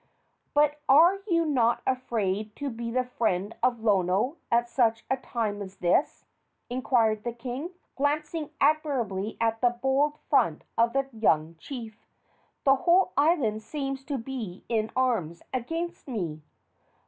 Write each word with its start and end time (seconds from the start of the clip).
"But 0.55 0.79
are 0.89 1.19
you 1.27 1.45
not 1.45 1.83
afraid 1.85 2.55
to 2.55 2.71
be 2.71 2.89
the 2.89 3.03
friend 3.03 3.55
of 3.61 3.81
Lono 3.83 4.37
at 4.51 4.67
such 4.67 5.05
a 5.11 5.17
time 5.17 5.61
as 5.61 5.77
this?" 5.77 6.25
inquired 6.71 7.23
the 7.23 7.31
king, 7.33 7.73
glancing 7.95 8.49
admiringly 8.59 9.37
at 9.39 9.61
the 9.61 9.69
bold 9.69 10.17
front 10.27 10.63
of 10.75 10.93
the 10.93 11.07
young 11.13 11.55
chief. 11.59 12.07
"The 12.63 12.77
whole 12.77 13.11
island 13.15 13.61
seems 13.61 14.03
to 14.05 14.17
be 14.17 14.63
in 14.67 14.89
arms 14.95 15.43
against 15.53 16.07
me." 16.07 16.41